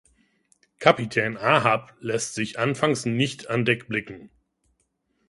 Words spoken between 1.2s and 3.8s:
Ahab lässt sich anfangs nicht an